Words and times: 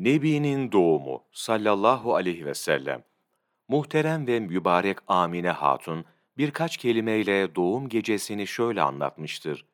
Nebi'nin 0.00 0.72
doğumu 0.72 1.24
sallallahu 1.32 2.14
aleyhi 2.14 2.46
ve 2.46 2.54
sellem. 2.54 3.04
Muhterem 3.68 4.26
ve 4.26 4.40
mübarek 4.40 4.98
Amine 5.06 5.50
Hatun 5.50 6.04
birkaç 6.38 6.76
kelimeyle 6.76 7.54
doğum 7.54 7.88
gecesini 7.88 8.46
şöyle 8.46 8.82
anlatmıştır. 8.82 9.66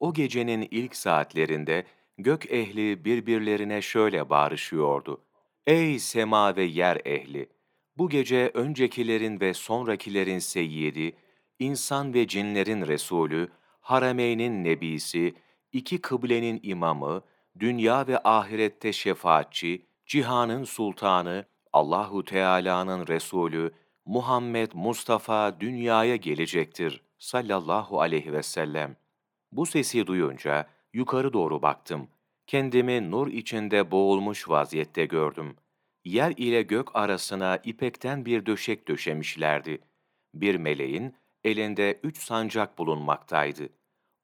O 0.00 0.14
gecenin 0.14 0.68
ilk 0.70 0.96
saatlerinde 0.96 1.84
gök 2.18 2.52
ehli 2.52 3.04
birbirlerine 3.04 3.82
şöyle 3.82 4.30
bağrışıyordu. 4.30 5.20
Ey 5.66 5.98
sema 5.98 6.56
ve 6.56 6.62
yer 6.62 7.00
ehli! 7.04 7.48
Bu 7.96 8.08
gece 8.08 8.50
öncekilerin 8.54 9.40
ve 9.40 9.54
sonrakilerin 9.54 10.38
seyyidi, 10.38 11.16
insan 11.58 12.14
ve 12.14 12.26
cinlerin 12.26 12.86
Resulü, 12.86 13.48
harameynin 13.80 14.64
nebisi, 14.64 15.34
iki 15.72 16.00
kıblenin 16.00 16.60
imamı, 16.62 17.22
dünya 17.58 18.06
ve 18.06 18.18
ahirette 18.24 18.92
şefaatçi, 18.92 19.86
cihanın 20.06 20.64
sultanı, 20.64 21.44
Allahu 21.72 22.24
Teala'nın 22.24 23.06
Resulü 23.06 23.72
Muhammed 24.04 24.70
Mustafa 24.74 25.60
dünyaya 25.60 26.16
gelecektir 26.16 27.02
sallallahu 27.18 28.00
aleyhi 28.00 28.32
ve 28.32 28.42
sellem. 28.42 28.96
Bu 29.52 29.66
sesi 29.66 30.06
duyunca 30.06 30.66
yukarı 30.92 31.32
doğru 31.32 31.62
baktım. 31.62 32.08
Kendimi 32.46 33.10
nur 33.10 33.28
içinde 33.28 33.90
boğulmuş 33.90 34.48
vaziyette 34.48 35.04
gördüm. 35.04 35.56
Yer 36.04 36.34
ile 36.36 36.62
gök 36.62 36.96
arasına 36.96 37.56
ipekten 37.56 38.24
bir 38.24 38.46
döşek 38.46 38.88
döşemişlerdi. 38.88 39.78
Bir 40.34 40.54
meleğin 40.54 41.14
elinde 41.44 42.00
üç 42.02 42.18
sancak 42.18 42.78
bulunmaktaydı. 42.78 43.68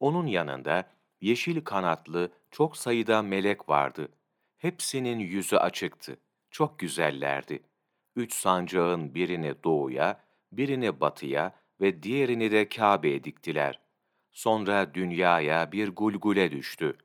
Onun 0.01 0.27
yanında 0.27 0.85
yeşil 1.21 1.65
kanatlı 1.65 2.33
çok 2.51 2.77
sayıda 2.77 3.23
melek 3.23 3.69
vardı. 3.69 4.09
Hepsinin 4.57 5.19
yüzü 5.19 5.57
açıktı. 5.57 6.17
Çok 6.51 6.79
güzellerdi. 6.79 7.63
Üç 8.17 8.35
sancağın 8.35 9.15
birini 9.15 9.55
doğuya, 9.65 10.21
birini 10.53 11.01
batıya 11.01 11.53
ve 11.81 12.03
diğerini 12.03 12.51
de 12.51 12.69
Kabe'ye 12.69 13.25
diktiler. 13.25 13.81
Sonra 14.33 14.95
dünyaya 14.95 15.73
bir 15.73 15.89
gulgule 15.89 16.51
düştü. 16.53 16.97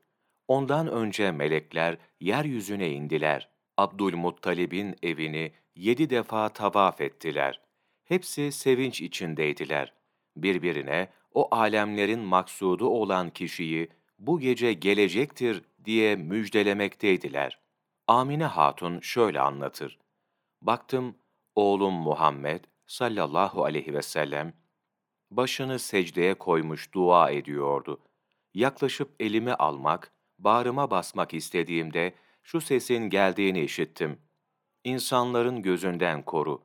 Ondan 0.48 0.88
önce 0.88 1.32
melekler 1.32 1.96
yeryüzüne 2.20 2.90
indiler. 2.90 3.48
Abdülmuttalib'in 3.76 4.96
evini 5.02 5.52
yedi 5.76 6.10
defa 6.10 6.48
tavaf 6.48 7.00
ettiler. 7.00 7.60
Hepsi 8.04 8.52
sevinç 8.52 9.00
içindeydiler. 9.00 9.92
Birbirine 10.36 11.08
o 11.34 11.54
alemlerin 11.54 12.20
maksudu 12.20 12.86
olan 12.86 13.30
kişiyi 13.30 13.88
bu 14.26 14.40
gece 14.40 14.72
gelecektir 14.72 15.62
diye 15.84 16.16
müjdelemekteydiler. 16.16 17.58
Amine 18.08 18.44
Hatun 18.44 19.00
şöyle 19.00 19.40
anlatır. 19.40 19.98
Baktım 20.62 21.16
oğlum 21.54 21.94
Muhammed 21.94 22.64
sallallahu 22.86 23.64
aleyhi 23.64 23.94
ve 23.94 24.02
sellem 24.02 24.54
başını 25.30 25.78
secdeye 25.78 26.34
koymuş 26.34 26.92
dua 26.94 27.30
ediyordu. 27.30 28.00
Yaklaşıp 28.54 29.10
elimi 29.20 29.54
almak, 29.54 30.12
bağrıma 30.38 30.90
basmak 30.90 31.34
istediğimde 31.34 32.14
şu 32.42 32.60
sesin 32.60 33.10
geldiğini 33.10 33.60
işittim. 33.60 34.18
İnsanların 34.84 35.62
gözünden 35.62 36.22
koru. 36.22 36.62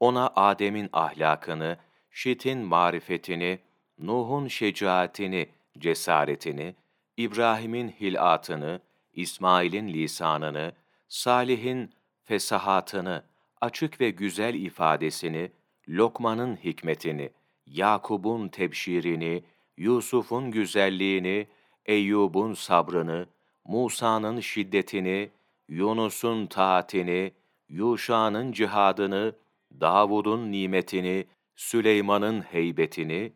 Ona 0.00 0.32
Adem'in 0.36 0.88
ahlakını, 0.92 1.78
Şit'in 2.10 2.58
marifetini, 2.58 3.58
Nuh'un 3.98 4.48
şecaatini, 4.48 5.48
cesaretini, 5.78 6.74
İbrahim'in 7.22 7.88
hilatını, 7.88 8.80
İsmail'in 9.14 9.88
lisanını, 9.88 10.72
Salih'in 11.08 11.90
fesahatını, 12.24 13.24
açık 13.60 14.00
ve 14.00 14.10
güzel 14.10 14.54
ifadesini, 14.54 15.50
Lokman'ın 15.88 16.56
hikmetini, 16.56 17.30
Yakub'un 17.66 18.48
tebşirini, 18.48 19.44
Yusuf'un 19.76 20.50
güzelliğini, 20.50 21.46
Eyyub'un 21.86 22.54
sabrını, 22.54 23.26
Musa'nın 23.64 24.40
şiddetini, 24.40 25.30
Yunus'un 25.68 26.46
taatini, 26.46 27.32
Yuşa'nın 27.68 28.52
cihadını, 28.52 29.34
Davud'un 29.80 30.52
nimetini, 30.52 31.26
Süleyman'ın 31.56 32.40
heybetini, 32.40 33.32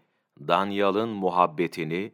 Danyal'ın 0.49 1.09
muhabbetini, 1.09 2.12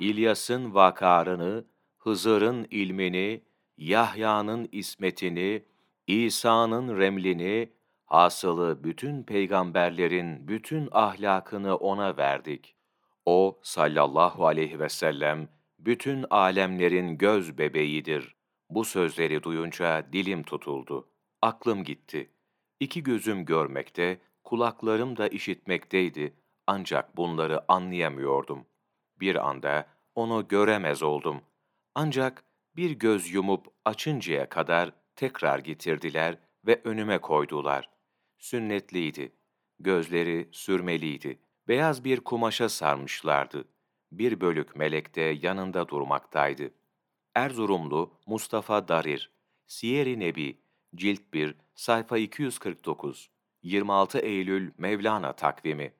İlyas'ın 0.00 0.74
vakarını, 0.74 1.64
Hızır'ın 1.98 2.66
ilmini, 2.70 3.42
Yahya'nın 3.76 4.68
ismetini, 4.72 5.64
İsa'nın 6.06 6.98
remlini, 6.98 7.72
hasılı 8.06 8.84
bütün 8.84 9.22
peygamberlerin 9.22 10.48
bütün 10.48 10.88
ahlakını 10.92 11.76
ona 11.76 12.16
verdik. 12.16 12.76
O 13.26 13.60
sallallahu 13.62 14.46
aleyhi 14.46 14.80
ve 14.80 14.88
sellem 14.88 15.48
bütün 15.78 16.24
alemlerin 16.30 17.18
göz 17.18 17.58
bebeğidir. 17.58 18.36
Bu 18.70 18.84
sözleri 18.84 19.42
duyunca 19.42 20.06
dilim 20.12 20.42
tutuldu. 20.42 21.08
Aklım 21.42 21.84
gitti. 21.84 22.30
İki 22.80 23.02
gözüm 23.02 23.44
görmekte, 23.44 24.20
kulaklarım 24.44 25.16
da 25.16 25.28
işitmekteydi 25.28 26.34
ancak 26.66 27.16
bunları 27.16 27.72
anlayamıyordum. 27.72 28.69
Bir 29.20 29.48
anda 29.48 29.86
onu 30.14 30.48
göremez 30.48 31.02
oldum. 31.02 31.42
Ancak 31.94 32.44
bir 32.76 32.90
göz 32.90 33.30
yumup 33.30 33.66
açıncaya 33.84 34.48
kadar 34.48 34.92
tekrar 35.16 35.58
getirdiler 35.58 36.38
ve 36.66 36.80
önüme 36.84 37.18
koydular. 37.18 37.90
Sünnetliydi. 38.38 39.32
Gözleri 39.78 40.48
sürmeliydi. 40.52 41.38
Beyaz 41.68 42.04
bir 42.04 42.20
kumaşa 42.20 42.68
sarmışlardı. 42.68 43.64
Bir 44.12 44.40
bölük 44.40 44.76
melek 44.76 45.14
de 45.14 45.20
yanında 45.20 45.88
durmaktaydı. 45.88 46.70
Erzurumlu 47.34 48.14
Mustafa 48.26 48.88
Darir, 48.88 49.30
Siyer-i 49.66 50.20
Nebi, 50.20 50.60
Cilt 50.94 51.20
1, 51.34 51.56
sayfa 51.74 52.18
249, 52.18 53.30
26 53.62 54.18
Eylül 54.18 54.72
Mevlana 54.78 55.32
takvimi 55.32 55.92